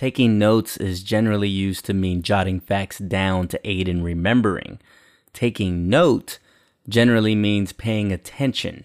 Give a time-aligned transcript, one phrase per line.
[0.00, 4.80] Taking notes is generally used to mean jotting facts down to aid in remembering.
[5.34, 6.38] Taking note
[6.88, 8.84] generally means paying attention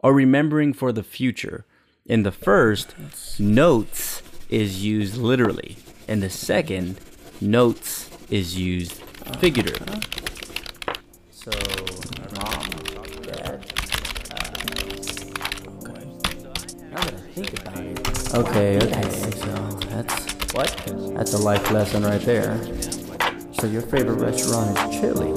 [0.00, 1.64] or remembering for the future.
[2.04, 2.94] In the first,
[3.40, 4.20] notes
[4.50, 5.78] is used literally.
[6.06, 7.00] In the second,
[7.40, 8.92] notes is used
[9.38, 10.02] figuratively.
[11.30, 11.52] So,
[12.36, 12.68] mom,
[13.22, 13.64] dad,
[14.30, 14.44] uh,
[15.88, 16.04] okay.
[16.90, 18.34] Now that I think about it.
[18.34, 19.54] Okay, okay, so
[19.88, 21.14] that's what?
[21.14, 22.58] That's a life lesson right there.
[23.52, 25.30] So your favorite restaurant is Chili.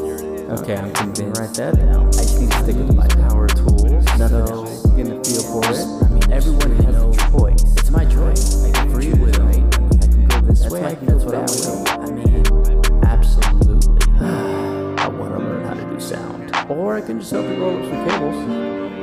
[0.54, 1.40] Okay, I'm convinced.
[1.40, 2.08] Write that down.
[2.08, 4.06] I just need to stick with my power tools.
[4.18, 5.86] So, getting a feel for it.
[5.86, 7.64] I mean, everyone has a choice.
[7.78, 8.64] It's my choice.
[8.64, 9.48] I have free will.
[9.48, 10.84] I can go this way.
[10.84, 11.92] I can go that way.
[11.92, 14.14] I mean, absolutely.
[14.20, 16.56] I want to learn how to do sound.
[16.70, 19.03] Or I can just help you roll up some cables.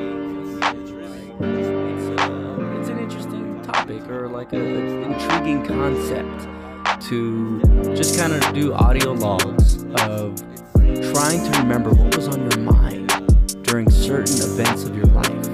[4.11, 6.49] Or like an intriguing concept
[7.01, 7.61] to
[7.95, 10.37] just kind of do audio logs of
[11.13, 13.09] trying to remember what was on your mind
[13.63, 15.47] during certain events of your life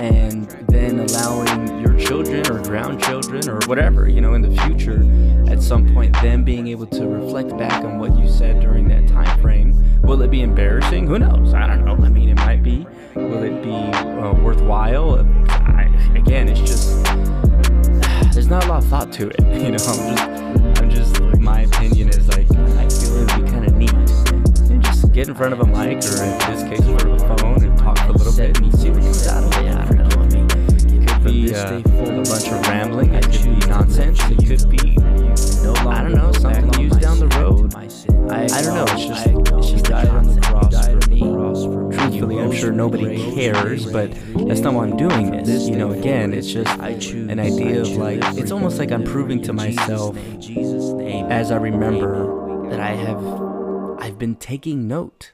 [0.00, 5.02] and then allowing your children or grandchildren or whatever you know in the future
[5.50, 9.08] at some point them being able to reflect back on what you said during that
[9.08, 10.00] time frame.
[10.02, 11.06] Will it be embarrassing?
[11.06, 11.54] Who knows?
[11.54, 11.96] I don't know.
[11.96, 12.86] I mean it might be.
[13.14, 15.26] Will it be uh, worthwhile?
[15.50, 17.09] I, again it's just
[18.50, 19.78] not a lot of thought to it you know?
[19.78, 23.76] I'm just i'm just my opinion is like i feel it would be kind of
[23.76, 23.92] neat
[24.70, 27.30] and just get in front of a mic or in this case in front of
[27.30, 28.58] a phone and talk a little bit.
[28.58, 30.46] And see what comes out of it i don't know i mean
[31.00, 33.14] it could be uh, a bunch of rambling.
[33.14, 34.18] It could be nonsense.
[34.24, 34.98] it could be
[35.86, 37.72] i don't know something used down the road.
[37.76, 39.39] I, I don't know it's just
[42.38, 44.10] i'm sure nobody cares but
[44.46, 45.68] that's not why i'm doing this.
[45.68, 49.52] You know again it's just an idea of like it's almost like i'm proving to
[49.52, 50.16] myself
[51.30, 53.24] as i remember that i have
[54.00, 55.32] i've been taking note